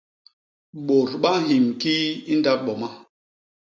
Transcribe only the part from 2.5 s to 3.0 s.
boma?